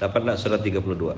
[0.00, 1.12] Dapat enggak surat 32?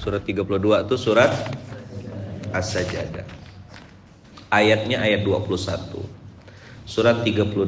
[0.00, 1.32] surat 32 itu surat
[2.52, 3.24] As-Sajdah.
[4.52, 6.04] Ayatnya ayat 21.
[6.84, 7.64] Surat 32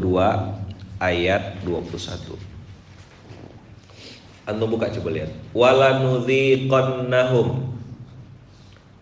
[1.00, 2.36] ayat 21.
[4.42, 5.30] Antum buka coba lihat.
[5.54, 7.70] Wala nudhiqannahum.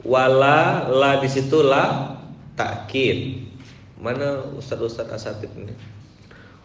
[0.05, 2.15] Wala la di situ la.
[3.97, 5.73] Mana ustaz-ustaz asatid ini?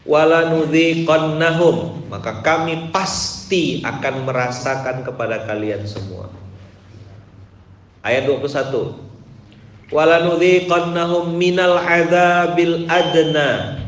[0.06, 2.06] Wala nudhiqannahum.
[2.14, 6.30] Maka kami pasti akan merasakan kepada kalian semua.
[8.06, 9.02] Ayat 21.
[9.90, 13.82] Wala nudhiqannahum minal adzabil adna.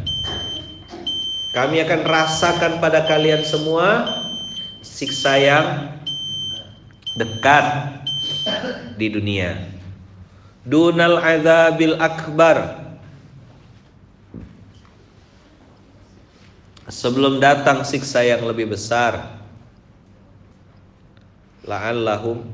[1.54, 4.09] Kami akan rasakan pada kalian semua
[4.81, 5.94] siksa yang
[7.18, 7.66] dekat
[8.98, 9.58] di dunia.
[10.66, 12.87] Dunal azabil akbar.
[16.88, 19.38] Sebelum datang siksa yang lebih besar.
[21.67, 22.48] La'allahum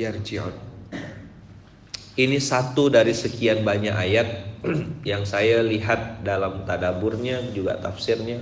[0.00, 0.56] yarji'un.
[2.16, 4.28] Ini satu dari sekian banyak ayat
[5.10, 8.40] yang saya lihat dalam tadaburnya juga tafsirnya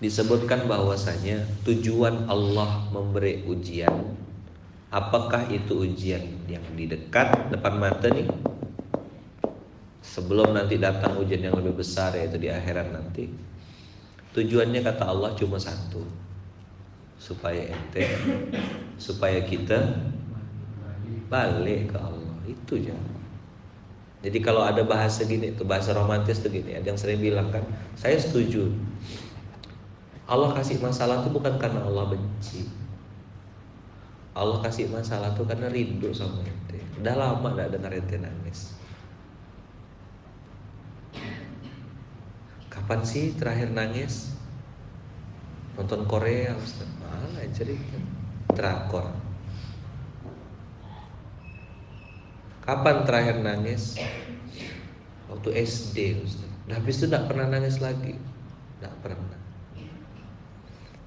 [0.00, 4.16] disebutkan bahwasanya tujuan Allah memberi ujian
[4.88, 8.24] apakah itu ujian yang di dekat depan mata nih
[10.10, 13.30] sebelum nanti datang ujian yang lebih besar yaitu di akhirat nanti
[14.34, 16.02] tujuannya kata Allah cuma satu
[17.22, 18.02] supaya ente
[18.98, 19.78] supaya kita
[21.30, 22.98] balik ke Allah itu aja
[24.26, 27.62] jadi kalau ada bahasa gini itu bahasa romantis tuh gini ada yang sering bilang kan
[27.94, 28.66] saya setuju
[30.30, 32.62] Allah kasih masalah itu bukan karena Allah benci.
[34.30, 36.78] Allah kasih masalah itu karena rindu sama ente.
[37.02, 38.78] Udah lama gak dengar ente nangis.
[42.90, 44.34] Kapan sih terakhir nangis?
[45.78, 46.90] Nonton Korea, Ustaz.
[46.98, 47.94] Malah cerita.
[48.50, 49.14] Drakor.
[52.66, 53.94] Kapan terakhir nangis?
[55.30, 56.50] Waktu SD, Ustaz.
[56.66, 58.18] Nah, habis itu gak pernah nangis lagi.
[58.82, 59.38] Gak pernah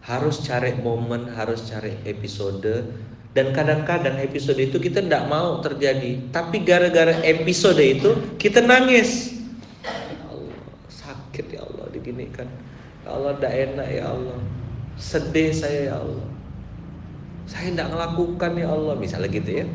[0.08, 2.96] harus cari momen, harus cari episode
[3.36, 9.33] dan kadang-kadang episode itu kita tidak mau terjadi, tapi gara-gara episode itu kita nangis.
[12.04, 12.48] Allah diginikan.
[13.04, 14.40] Ya Allah, tidak enak ya Allah.
[15.00, 16.28] Sedih saya ya Allah.
[17.48, 19.66] Saya tidak melakukan ya Allah, misalnya gitu ya.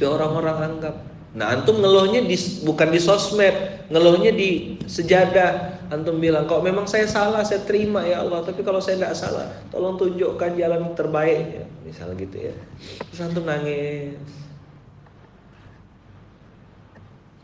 [0.00, 0.96] Tapi orang-orang anggap
[1.30, 2.34] Nah antum ngeluhnya di,
[2.66, 3.54] bukan di sosmed,
[3.86, 5.78] ngeluhnya di sejadah.
[5.90, 8.42] Antum bilang, kok memang saya salah, saya terima ya Allah.
[8.42, 11.62] Tapi kalau saya tidak salah, tolong tunjukkan jalan terbaik.
[11.62, 11.64] Ya.
[11.86, 12.54] Misalnya gitu ya.
[13.10, 14.18] Terus antum nangis.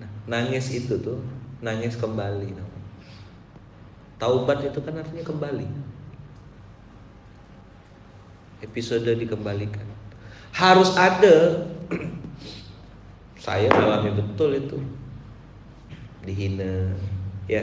[0.02, 1.22] Nah, nangis itu tuh,
[1.62, 2.75] nangis kembali.
[4.16, 5.68] Taubat itu kan artinya kembali.
[8.64, 9.84] Episode dikembalikan.
[10.56, 11.68] Harus ada.
[13.44, 14.78] Saya alami betul itu.
[16.24, 16.96] Dihina
[17.46, 17.62] ya.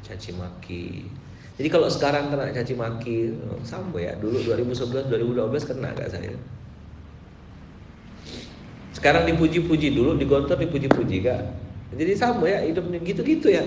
[0.00, 1.06] Caci maki.
[1.60, 4.16] Jadi kalau sekarang kena caci maki sama ya.
[4.18, 6.32] Dulu 2011 2012 kena gak saya?
[8.96, 13.64] Sekarang dipuji-puji dulu digontor dipuji-puji gak jadi sama ya hidupnya gitu-gitu ya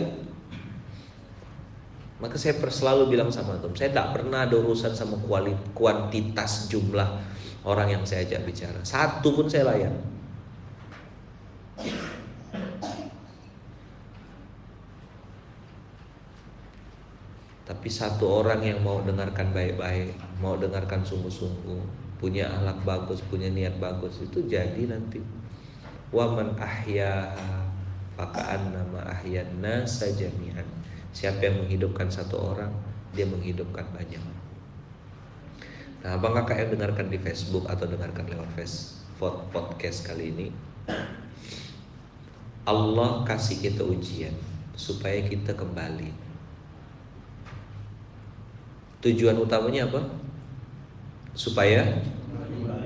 [2.23, 5.19] maka saya selalu bilang sama teman saya tidak pernah ada urusan sama
[5.75, 7.19] kuantitas jumlah
[7.67, 9.91] orang yang saya ajak bicara satu pun saya layan
[17.63, 20.11] Tapi satu orang yang mau dengarkan baik-baik,
[20.43, 21.79] mau dengarkan sungguh-sungguh,
[22.19, 25.23] punya ahlak bagus, punya niat bagus itu jadi nanti.
[26.11, 27.31] Waman ahya
[28.19, 30.82] fakaan nama ahyan nasa jami'an.
[31.13, 32.73] Siapa yang menghidupkan satu orang,
[33.13, 34.21] dia menghidupkan banyak.
[36.03, 40.47] Nah, abang kakak yang dengarkan di Facebook atau dengarkan lewat Facebook podcast kali ini,
[42.67, 44.35] Allah kasih kita ujian
[44.73, 46.23] supaya kita kembali
[49.03, 49.99] Tujuan utamanya apa?
[51.35, 51.83] Supaya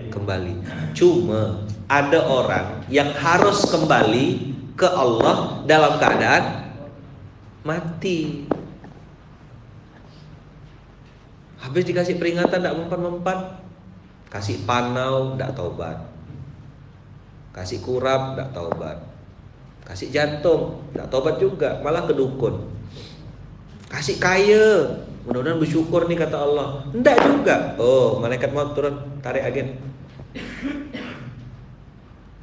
[0.10, 0.66] kembali.
[0.98, 6.67] Cuma ada orang yang harus kembali ke Allah dalam keadaan
[7.68, 8.48] mati.
[11.60, 13.60] Habis dikasih peringatan tidak mempan-mempan,
[14.32, 15.98] kasih panau tidak taubat,
[17.52, 18.98] kasih kurap tidak taubat,
[19.84, 22.72] kasih jantung tidak taubat juga, malah kedukun,
[23.92, 24.96] kasih kaya
[25.28, 26.88] Mudah-mudahan bersyukur nih kata Allah.
[26.96, 27.76] Enggak juga.
[27.76, 29.76] Oh, malaikat maut turun tarik agen.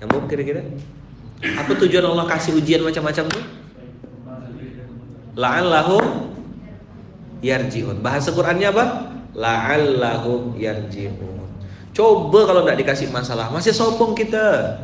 [0.05, 0.61] Nyambung kira-kira?
[1.41, 3.63] Apa tujuan Allah kasih ujian macam-macam tuh?
[5.34, 6.31] La'allahum
[7.42, 7.98] yarji'un.
[8.00, 8.84] Bahasa Qur'annya apa?
[9.34, 11.42] La'allahum yarji'un.
[11.94, 14.78] Coba kalau tidak dikasih masalah, masih sombong kita.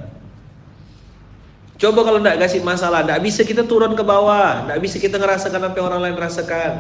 [1.81, 5.59] Coba kalau tidak kasih masalah, tidak bisa kita turun ke bawah, tidak bisa kita ngerasakan
[5.59, 6.73] apa yang orang lain rasakan.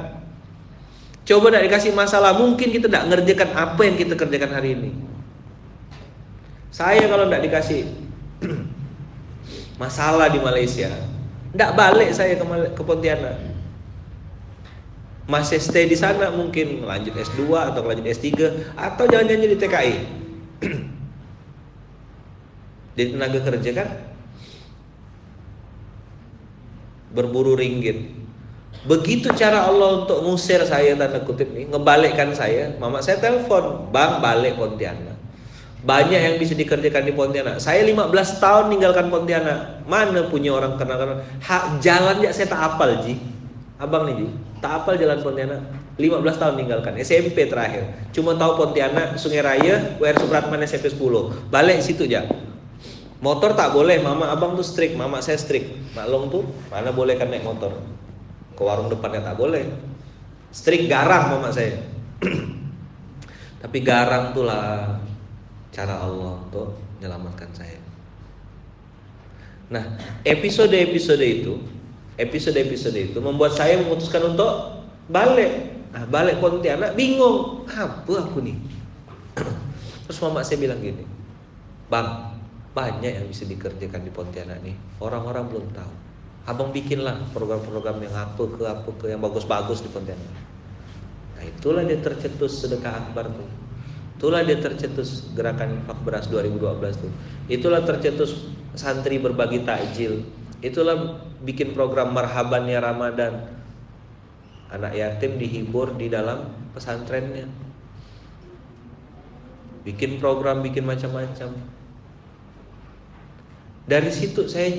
[1.27, 4.91] Coba tidak dikasih masalah, mungkin kita tidak ngerjakan apa yang kita kerjakan hari ini.
[6.71, 7.91] Saya kalau tidak dikasih
[9.83, 10.95] masalah di Malaysia,
[11.51, 12.45] tidak balik saya ke,
[12.77, 13.50] ke Pontianak.
[15.31, 18.35] Masih stay di sana mungkin lanjut S2 atau lanjut S3
[18.75, 19.95] atau jangan-jangan jadi TKI.
[22.99, 23.89] jadi tenaga kerja kan
[27.15, 28.19] berburu ringgit.
[28.91, 32.75] Begitu cara Allah untuk ngusir saya tanda kutip nih, ngebalikkan saya.
[32.81, 35.21] Mama saya telepon, "Bang, balik Pontianak."
[35.81, 37.57] Banyak yang bisa dikerjakan di Pontianak.
[37.57, 39.85] Saya 15 tahun ninggalkan Pontianak.
[39.89, 41.25] Mana punya orang kenal-kenal?
[41.81, 43.17] Jalan ya saya tak apal, Ji.
[43.81, 44.29] Abang nih.
[44.61, 45.61] Tak apal jalan Pontianak.
[45.97, 46.95] 15 tahun ninggalkan.
[47.01, 47.89] SMP terakhir.
[48.13, 51.49] Cuma tahu Pontianak, Sungai Raya, WR Supratman SMP 10.
[51.49, 52.29] Balik situ aja.
[53.21, 55.93] Motor tak boleh, mama abang tuh strict, mama saya strict.
[55.93, 57.77] Maklong tuh mana boleh kan naik motor.
[58.57, 59.65] Ke warung depannya tak boleh.
[60.53, 61.81] Strict garang mama saya.
[63.65, 65.01] Tapi garang lah
[65.69, 67.81] cara Allah untuk menyelamatkan saya.
[69.71, 69.85] Nah,
[70.27, 71.55] episode-episode itu,
[72.21, 75.73] episode-episode itu membuat saya memutuskan untuk balik.
[75.91, 78.57] Nah, balik Pontianak bingung, apa aku nih?
[80.07, 81.03] Terus mama saya bilang gini,
[81.91, 82.39] Bang,
[82.71, 84.77] banyak yang bisa dikerjakan di Pontianak nih.
[85.03, 85.93] Orang-orang belum tahu.
[86.47, 90.31] Abang bikinlah program-program yang apa ke apa ke yang bagus-bagus di Pontianak.
[91.35, 93.51] Nah itulah dia tercetus sedekah akbar tuh.
[94.21, 97.13] Itulah dia tercetus gerakan infak beras 2012 tuh.
[97.49, 100.23] Itulah tercetus santri berbagi takjil.
[100.61, 103.35] Itulah bikin program marhabannya Ramadan.
[104.71, 107.49] Anak yatim dihibur di dalam pesantrennya.
[109.83, 111.57] Bikin program, bikin macam-macam
[113.91, 114.71] dari situ saya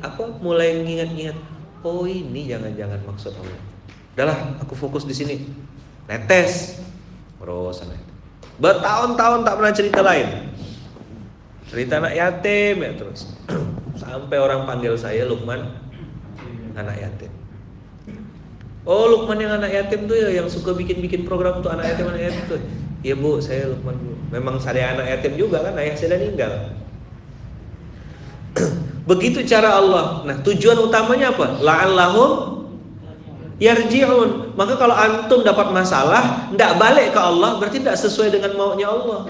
[0.00, 1.36] apa mulai ngingat-ngingat,
[1.84, 3.60] oh ini jangan-jangan maksud Allah.
[4.16, 5.36] Udahlah, aku fokus di sini.
[6.08, 6.80] Netes.
[7.36, 7.84] Terus
[8.56, 10.48] Bertahun-tahun tak pernah cerita lain.
[11.68, 13.28] Cerita anak yatim ya terus.
[14.08, 15.68] Sampai orang panggil saya Lukman
[16.72, 17.32] anak yatim.
[18.88, 22.32] Oh Lukman yang anak yatim tuh ya yang suka bikin-bikin program untuk anak yatim anak
[22.32, 22.60] yatim tuh.
[23.04, 24.16] Iya bu, saya Lukman bu.
[24.32, 26.52] Memang saya anak yatim juga kan, ayah saya meninggal.
[29.10, 30.24] Begitu cara Allah.
[30.24, 31.60] Nah, tujuan utamanya apa?
[31.60, 32.64] La'allahum
[33.62, 34.56] yarji'un.
[34.56, 39.28] Maka kalau antum dapat masalah, tidak balik ke Allah, berarti tidak sesuai dengan maunya Allah.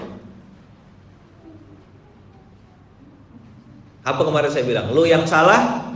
[4.09, 4.89] Apa kemarin saya bilang?
[4.89, 5.93] Lu yang salah,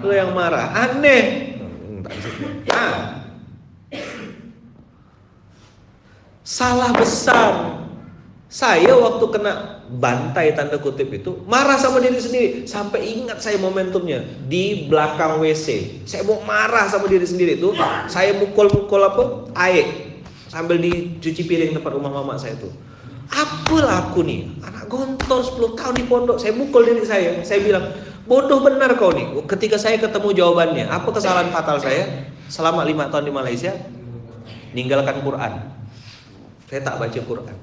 [0.00, 0.72] lu yang marah.
[0.72, 1.52] Aneh.
[2.64, 3.24] Nah,
[6.44, 7.80] salah besar
[8.54, 14.22] saya waktu kena bantai tanda kutip itu marah sama diri sendiri sampai ingat saya momentumnya
[14.46, 16.00] di belakang WC.
[16.06, 17.74] Saya mau marah sama diri sendiri itu,
[18.06, 19.22] saya mukul-mukul apa?
[19.58, 20.14] air
[20.46, 22.70] sambil dicuci piring tempat rumah mama saya itu.
[23.30, 24.48] Apa aku nih?
[24.64, 27.40] Anak gontor 10 tahun di pondok, saya mukul diri saya.
[27.40, 27.84] Saya bilang,
[28.28, 33.28] "Bodoh benar kau nih." Ketika saya ketemu jawabannya, apa kesalahan fatal saya selama lima tahun
[33.28, 33.72] di Malaysia?
[34.74, 35.52] Ninggalkan Quran.
[36.68, 37.56] Saya tak baca Quran.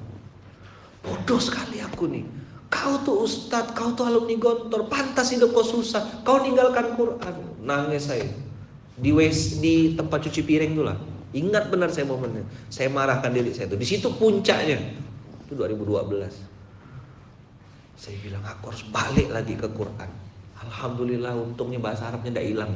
[1.02, 2.24] Bodoh sekali aku nih.
[2.72, 6.24] Kau tuh ustadz, kau tuh alumni gontor, pantas hidup kau susah.
[6.24, 7.34] Kau ninggalkan Quran.
[7.60, 8.24] Nangis saya.
[8.96, 10.96] Di wes, di tempat cuci piring tuh lah.
[11.36, 12.44] Ingat benar saya momennya.
[12.72, 13.76] Saya marahkan diri saya itu.
[13.76, 14.80] Di situ puncaknya.
[15.52, 16.32] Itu 2012.
[17.92, 20.08] Saya bilang aku harus balik lagi ke Quran.
[20.64, 22.72] Alhamdulillah untungnya bahasa Arabnya tidak hilang.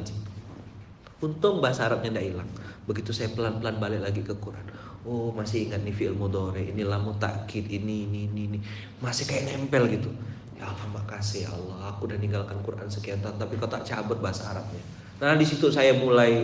[1.17, 2.49] Untung bahasa Arabnya tidak hilang.
[2.85, 4.61] Begitu saya pelan-pelan balik lagi ke Quran.
[5.09, 8.59] Oh masih ingat nih fi'il mudore Ini lamu takkid ini, ini ini ini
[8.99, 10.11] Masih kayak nempel gitu
[10.59, 14.19] Ya Allah makasih ya Allah Aku udah ninggalkan Quran sekian tahun Tapi kau tak cabut
[14.19, 14.83] bahasa Arabnya
[15.23, 16.43] Nah di situ saya mulai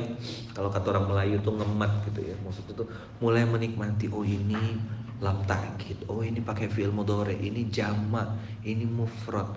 [0.55, 2.87] Kalau kata orang Melayu tuh ngemat gitu ya Maksud itu
[3.19, 4.79] mulai menikmati Oh ini
[5.23, 9.47] lam takkid Oh ini pakai fi'il mudore Ini jama Ini mufrad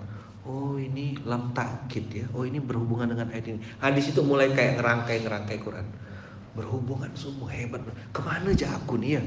[0.46, 4.78] Oh ini lam takkid ya Oh ini berhubungan dengan ayat ini di situ mulai kayak
[4.78, 5.87] ngerangkai-ngerangkai Quran
[6.56, 7.85] berhubungan semua hebat.
[8.16, 9.23] Ke mana aja aku nih ya?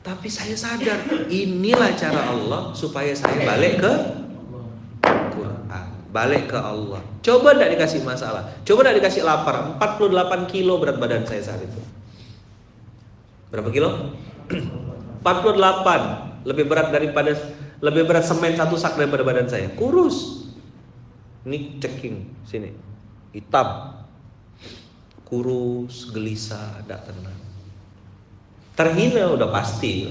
[0.00, 3.92] Tapi saya sadar inilah cara Allah supaya saya balik ke
[5.36, 7.04] Quran, balik ke Allah.
[7.20, 9.76] Coba tidak dikasih masalah, coba tidak dikasih lapar.
[9.76, 11.80] 48 kilo berat badan saya saat itu.
[13.52, 14.16] Berapa kilo?
[15.22, 17.36] 48 lebih berat daripada
[17.80, 19.68] lebih berat semen satu sak daripada badan saya.
[19.76, 20.48] Kurus.
[21.44, 22.72] Ini checking sini.
[23.32, 24.00] Hitam
[25.30, 27.40] kurus, gelisah, tidak tenang.
[28.74, 30.10] Terhina udah pasti.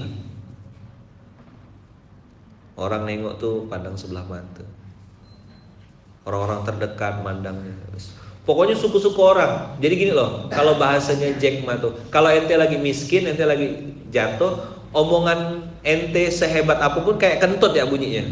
[2.80, 4.64] Orang nengok tuh pandang sebelah mata.
[6.24, 7.76] Orang-orang terdekat mandangnya.
[8.48, 9.76] Pokoknya suku-suku orang.
[9.78, 14.56] Jadi gini loh, kalau bahasanya Jack Ma tuh, kalau ente lagi miskin, ente lagi jatuh,
[14.96, 18.26] omongan ente sehebat apa pun kayak kentut ya bunyinya.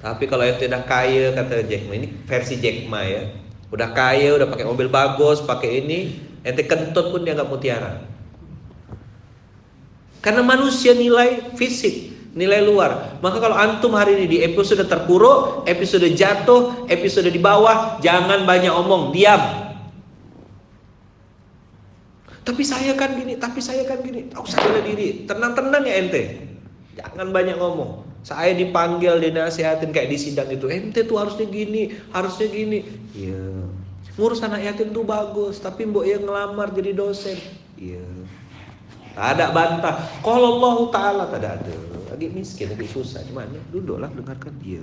[0.00, 3.24] Tapi kalau ente udah kaya kata Jack Ma, ini versi Jack Ma ya.
[3.72, 8.04] Udah kaya, udah pakai mobil bagus, pakai ini, ente kentut pun dia nggak mutiara.
[10.20, 13.18] Karena manusia nilai fisik, nilai luar.
[13.18, 18.70] Maka kalau antum hari ini di episode terpuruk, episode jatuh, episode di bawah, jangan banyak
[18.70, 19.40] omong, diam.
[22.40, 24.26] Tapi saya kan gini, tapi saya kan gini.
[24.32, 26.22] Tahu sadar diri, tenang-tenang ya ente.
[26.96, 28.08] Jangan banyak ngomong.
[28.20, 30.68] Saya dipanggil, dinasihatin kayak di sidang itu.
[30.68, 32.84] Ente tuh harusnya gini, harusnya gini.
[33.16, 33.64] Iya.
[34.20, 37.38] Ngurus anak yatim tuh bagus, tapi mbok yang ngelamar jadi dosen.
[37.80, 38.04] Iya.
[38.04, 38.39] Tak
[39.20, 40.00] ada bantah.
[40.24, 41.74] Kalau Allah Ta'ala tak ada.
[42.08, 43.20] Lagi miskin, lagi susah.
[43.28, 43.60] Gimana?
[43.68, 44.80] Duduklah dengarkan dia.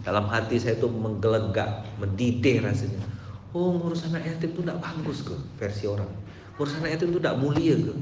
[0.00, 3.04] Dalam hati saya tuh menggelegak, mendidih rasanya.
[3.52, 6.08] Oh ngurus anak yatim tuh tidak bagus ke versi orang.
[6.56, 7.94] Ngurus anak yatim tuh tidak mulia ke.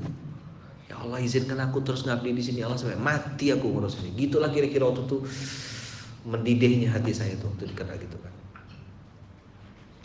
[0.86, 4.26] Ya Allah izinkan aku terus ngabdi di sini Allah sampai mati aku ngurus ini.
[4.26, 5.24] Gitulah kira-kira waktu tuh
[6.26, 8.34] mendidihnya hati saya tuh waktu dikena gitu kan.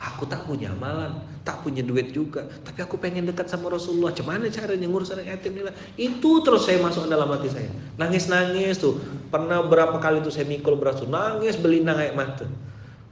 [0.01, 1.13] Aku tak punya amalan,
[1.46, 4.10] tak punya duit juga, tapi aku pengen dekat sama Rasulullah.
[4.10, 5.70] Cuman caranya ngurus anak yatim ini?
[5.93, 7.70] Itu terus saya masuk dalam hati saya.
[8.01, 8.98] Nangis-nangis tuh.
[9.29, 12.50] Pernah berapa kali tuh saya mikul beras tuh, nangis belinang kayak mata.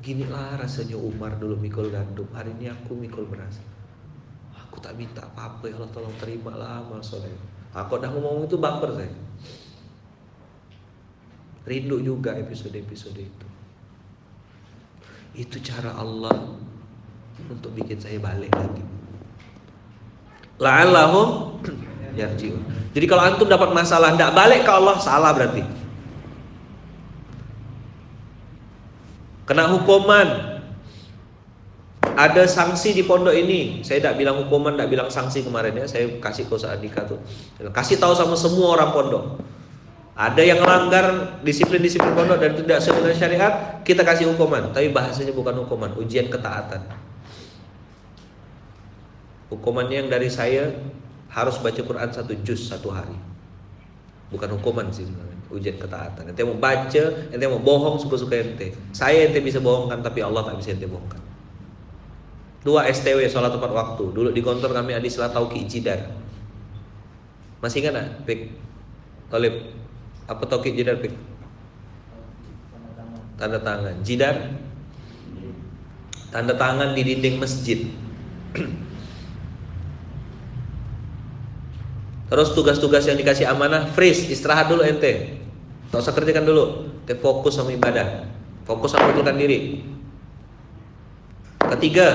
[0.02, 2.26] Ginilah rasanya Umar dulu mikul gandum.
[2.34, 3.62] Hari ini aku mikul beras.
[4.58, 7.30] Aku tak minta apa-apa ya Allah tolong terimalah amal soleh.
[7.78, 9.14] Aku udah ngomong itu baper saya.
[11.70, 13.48] Rindu juga episode-episode itu.
[15.38, 16.58] Itu cara Allah
[17.48, 18.84] untuk bikin saya balik lagi.
[20.60, 21.56] La'allahum
[22.20, 22.60] yarji'un.
[22.92, 25.64] Jadi kalau antum dapat masalah tidak balik ke Allah salah berarti.
[29.48, 30.60] Kena hukuman.
[32.20, 33.80] Ada sanksi di pondok ini.
[33.80, 35.88] Saya tidak bilang hukuman, tidak bilang sanksi kemarin ya.
[35.88, 37.18] Saya kasih kosa Andika tuh.
[37.72, 39.26] Kasih tahu sama semua orang pondok.
[40.20, 44.76] Ada yang melanggar disiplin-disiplin pondok dan tidak sesuai syariat, kita kasih hukuman.
[44.76, 46.84] Tapi bahasanya bukan hukuman, ujian ketaatan.
[49.50, 50.70] Hukumannya yang dari saya
[51.30, 53.18] harus baca Quran satu juz satu hari.
[54.30, 55.10] Bukan hukuman sih
[55.50, 56.30] ujian ketaatan.
[56.30, 57.04] Ente mau baca,
[57.34, 58.78] ente mau bohong suka-suka ente.
[58.94, 61.22] Saya ente bisa bohongkan tapi Allah tak bisa ente bohongkan.
[62.62, 64.04] Dua STW sholat tepat waktu.
[64.14, 66.14] Dulu di kantor kami ada istilah tauki jidar.
[67.60, 68.10] Masih ingat gak?
[68.30, 68.40] Pik.
[69.34, 69.74] Tolip.
[70.30, 71.12] Apa tauki jidar, Pik?
[73.40, 73.96] Tanda tangan.
[74.04, 74.36] Jidar?
[76.30, 77.80] Tanda tangan di dinding masjid.
[82.30, 85.42] Terus tugas-tugas yang dikasih amanah freeze, istirahat dulu ente.
[85.90, 86.66] Tak usah kerjakan dulu.
[87.02, 88.30] Ente fokus sama ibadah.
[88.70, 89.82] Fokus sama betulkan diri.
[91.58, 92.08] Ketiga,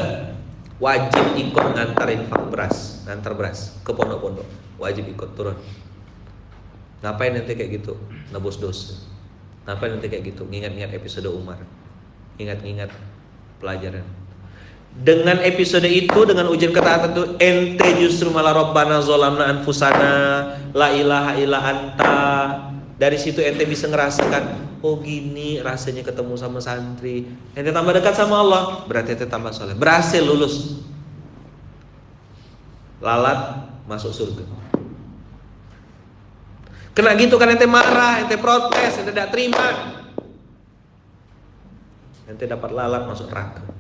[0.79, 4.47] wajib ikut ngantarin infak beras, ngantar beras ke pondok-pondok.
[4.79, 5.59] Wajib ikut turun.
[7.03, 7.99] Ngapain ente kayak gitu?
[8.31, 9.03] Nebus dosa.
[9.67, 10.47] Ngapain ente kayak gitu?
[10.47, 11.59] Ngingat-ngingat episode Umar.
[12.39, 12.95] Ingat-ingat
[13.59, 14.07] pelajaran.
[14.95, 20.15] Dengan episode itu dengan ujian ketaatan itu ente justru malah robbana zolamna anfusana
[20.71, 22.23] la ilaha illa anta.
[22.95, 27.27] Dari situ ente bisa ngerasakan oh gini rasanya ketemu sama santri.
[27.59, 29.75] Ente tambah dekat sama Allah, berarti ente tambah soleh.
[29.75, 30.79] Berhasil lulus.
[33.03, 34.47] Lalat masuk surga.
[36.95, 39.99] Kena gitu kan ente marah, ente protes, ente tidak terima.
[42.31, 43.74] Ente dapat lalat masuk neraka.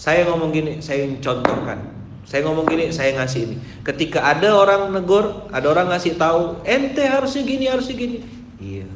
[0.00, 1.76] Saya ngomong gini, saya contohkan.
[2.24, 3.56] Saya ngomong gini, saya ngasih ini.
[3.84, 8.24] Ketika ada orang negur, ada orang ngasih tahu, ente harusnya gini, harusnya gini.
[8.56, 8.88] Iya.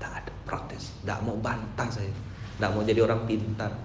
[0.00, 2.08] Tak ada protes, tak mau bantah saya.
[2.56, 3.76] Tak mau jadi orang pintar.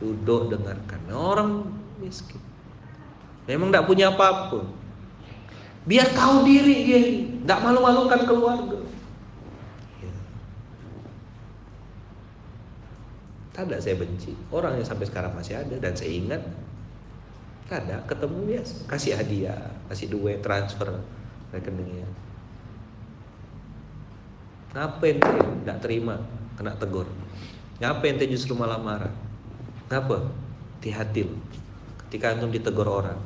[0.00, 1.00] Duduk dengarkan.
[1.12, 1.50] Orang
[2.00, 2.40] miskin.
[3.44, 4.64] Memang tidak punya apa pun.
[5.84, 7.00] Biar tahu diri dia,
[7.44, 8.81] tidak malu-malukan keluarga.
[13.52, 14.32] Ada saya benci.
[14.48, 16.42] Orang yang sampai sekarang masih ada dan saya ingat
[17.72, 20.92] ada ketemu biasa, kasih hadiah, kasih duit, transfer
[21.52, 22.04] rekeningnya.
[24.76, 26.20] Ngapain ente tidak terima,
[26.56, 27.08] kena tegur?
[27.80, 29.12] Ngapain ente justru malah marah?
[29.88, 30.28] Ngapa?
[30.80, 31.30] Hati-hati
[32.08, 33.16] Ketika antum ditegur orang,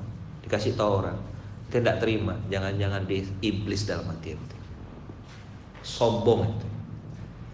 [0.47, 1.18] dikasih tahu orang,
[1.75, 4.56] tidak terima, jangan-jangan di iblis dalam hati ente.
[5.83, 6.68] Sombong ente.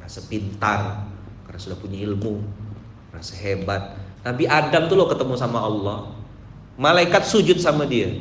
[0.02, 1.08] rasa pintar,
[1.46, 2.42] karena sudah punya ilmu,
[3.12, 3.94] rasa hebat.
[4.24, 6.10] Nabi Adam tuh lo ketemu sama Allah.
[6.80, 8.16] Malaikat sujud sama dia.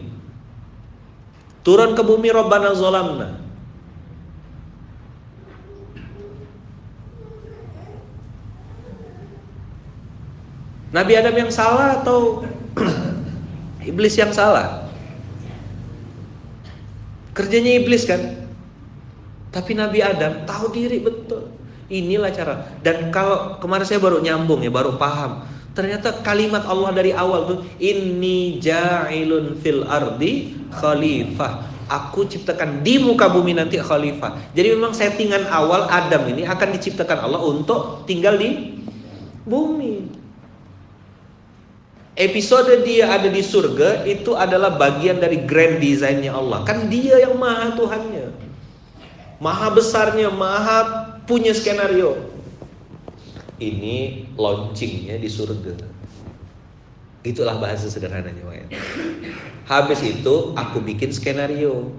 [1.63, 3.39] Turun ke bumi Rabbana zolamna.
[10.91, 12.43] Nabi Adam yang salah atau
[13.89, 14.91] iblis yang salah?
[17.31, 18.19] Kerjanya iblis kan?
[19.55, 21.47] Tapi Nabi Adam tahu diri betul.
[21.91, 22.53] Inilah cara.
[22.79, 25.43] Dan kalau kemarin saya baru nyambung ya, baru paham.
[25.75, 31.67] Ternyata kalimat Allah dari awal tuh ini ja'ilun fil ardi khalifah.
[31.91, 34.55] Aku ciptakan di muka bumi nanti khalifah.
[34.55, 38.79] Jadi memang settingan awal Adam ini akan diciptakan Allah untuk tinggal di
[39.43, 40.07] bumi.
[42.15, 46.63] Episode dia ada di surga itu adalah bagian dari grand designnya Allah.
[46.67, 48.27] Kan dia yang maha Tuhannya.
[49.39, 52.27] Maha besarnya, maha punya skenario.
[53.55, 55.79] Ini launchingnya di surga.
[57.23, 58.67] Itulah bahasa sederhananya Wayan.
[59.63, 61.95] Habis itu aku bikin skenario.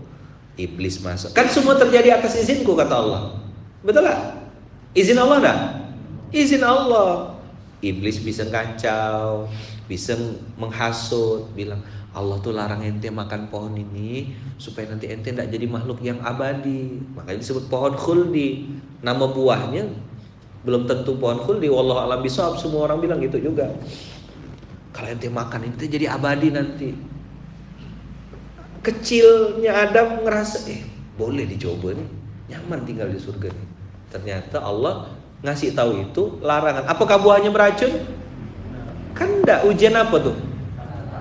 [0.60, 1.32] Iblis masuk.
[1.32, 3.40] Kan semua terjadi atas izinku kata Allah.
[3.80, 4.36] Betul lah?
[4.92, 5.60] Izin Allah enggak?
[6.28, 7.40] Izin Allah.
[7.80, 9.48] Iblis bisa kacau,
[9.88, 10.12] bisa
[10.60, 11.80] menghasut, bilang
[12.12, 17.00] Allah tuh larang ente makan pohon ini supaya nanti ente tidak jadi makhluk yang abadi.
[17.16, 18.68] Makanya disebut pohon khuldi.
[19.00, 19.88] Nama buahnya
[20.68, 21.72] belum tentu pohon khuldi.
[21.72, 23.72] Wallah alam bisawab semua orang bilang gitu juga.
[24.92, 26.92] Kalau ente makan ente jadi abadi nanti.
[28.84, 30.82] Kecilnya Adam ngerasa eh
[31.16, 32.08] boleh dicoba nih,
[32.52, 33.68] nyaman tinggal di surga nih.
[34.12, 35.08] Ternyata Allah
[35.40, 36.84] ngasih tahu itu larangan.
[36.90, 38.04] Apakah buahnya beracun?
[39.16, 40.51] Kan enggak ujian apa tuh?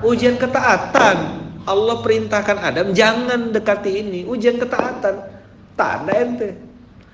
[0.02, 1.42] Ujian ketaatan.
[1.62, 5.30] Allah perintahkan Adam jangan dekati ini, ujian ketaatan.
[5.78, 6.50] Tak ada ente.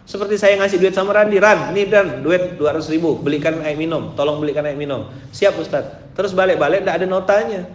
[0.08, 4.16] Seperti saya ngasih duit sama Randi, Ran, nih Dan, duit 200 ribu, belikan air minum,
[4.16, 5.12] tolong belikan air minum.
[5.36, 5.84] Siap Ustaz.
[6.16, 7.68] Terus balik-balik tidak ada notanya.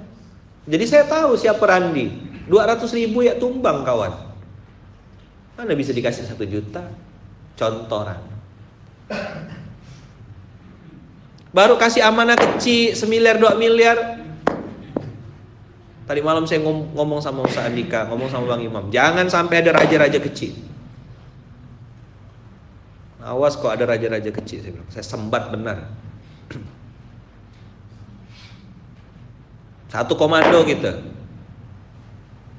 [0.64, 2.08] Jadi saya tahu siapa Randi.
[2.48, 4.32] 200 ribu ya tumbang kawan.
[5.60, 6.88] Mana bisa dikasih satu juta?
[7.52, 8.36] Contoh Randi.
[11.52, 14.21] Baru kasih amanah kecil semiliar dua miliar.
[16.02, 20.18] Tadi malam saya ngomong sama Ustaz Andika, ngomong sama Bang Imam, jangan sampai ada raja-raja
[20.18, 20.50] kecil.
[23.22, 24.90] Awas kok ada raja-raja kecil saya bilang.
[24.90, 25.78] Saya sembat benar.
[29.94, 30.98] Satu komando kita.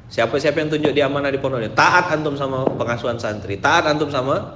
[0.08, 4.56] Siapa-siapa yang tunjuk di amanah di pondoknya, taat antum sama pengasuhan santri, taat antum sama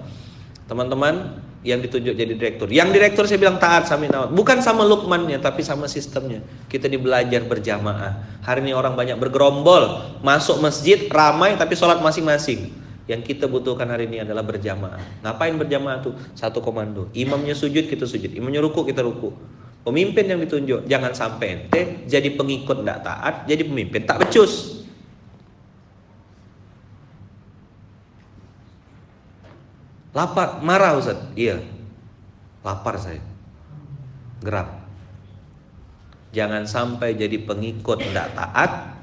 [0.70, 2.70] teman-teman yang ditunjuk jadi direktur.
[2.70, 4.30] Yang direktur saya bilang taat sama nawat.
[4.30, 6.44] Bukan sama lukmannya tapi sama sistemnya.
[6.70, 8.42] Kita dibelajar berjamaah.
[8.46, 12.70] Hari ini orang banyak bergerombol, masuk masjid ramai tapi sholat masing-masing.
[13.08, 15.24] Yang kita butuhkan hari ini adalah berjamaah.
[15.24, 16.14] Ngapain berjamaah tuh?
[16.36, 17.08] Satu komando.
[17.16, 19.32] Imamnya sujud kita sujud, imamnya ruku kita ruku.
[19.88, 24.77] Pemimpin yang ditunjuk jangan sampai ente jadi pengikut tidak taat, jadi pemimpin tak becus.
[30.16, 31.20] Lapar, marah Ustaz.
[31.36, 31.64] Iya.
[32.64, 33.24] Lapar saya.
[34.44, 34.70] Gerak.
[36.36, 38.94] Jangan sampai jadi pengikut tidak taat,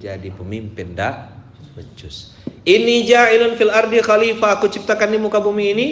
[0.00, 1.28] jadi pemimpin tidak
[1.76, 2.32] becus.
[2.64, 4.56] Ini ja'ilun fil ardi khalifah.
[4.56, 5.86] Aku ciptakan di muka bumi ini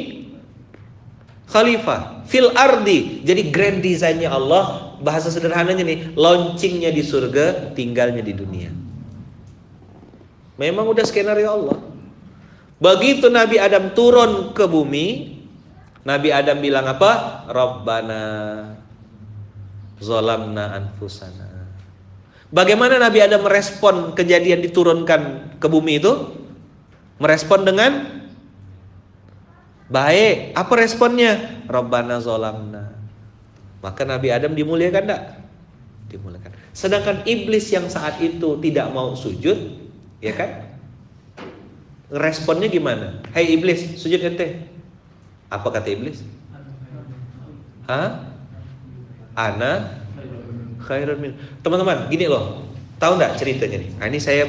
[1.50, 3.20] khalifah fil ardi.
[3.26, 4.96] Jadi grand designnya Allah.
[4.98, 8.70] Bahasa sederhananya nih, launchingnya di surga, tinggalnya di dunia.
[10.58, 11.78] Memang udah skenario Allah.
[12.78, 15.38] Begitu Nabi Adam turun ke bumi,
[16.06, 17.44] Nabi Adam bilang apa?
[17.50, 18.22] Rabbana
[19.98, 21.68] zolamna anfusana.
[22.48, 26.38] Bagaimana Nabi Adam merespon kejadian diturunkan ke bumi itu?
[27.18, 28.22] Merespon dengan
[29.90, 30.54] baik.
[30.54, 31.66] Apa responnya?
[31.66, 32.94] Rabbana zolamna.
[33.82, 35.22] Maka Nabi Adam dimuliakan enggak?
[36.08, 36.50] Dimuliakan.
[36.72, 39.58] Sedangkan iblis yang saat itu tidak mau sujud,
[40.22, 40.67] ya kan?
[42.08, 43.20] Responnya gimana?
[43.36, 44.64] Hei iblis, sujud ente.
[45.52, 46.24] Apa kata iblis?
[47.84, 48.24] Hah?
[49.36, 50.00] Ana
[50.80, 51.36] khairun.
[51.60, 52.64] Teman-teman, gini loh.
[52.96, 53.90] Tahu nggak ceritanya nih?
[54.00, 54.48] Nah, ini saya